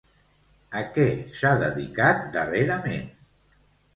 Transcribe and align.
A 0.79 0.79
què 0.95 1.05
s'ha 1.35 1.51
dedicat 1.65 2.25
darrerament? 2.37 3.07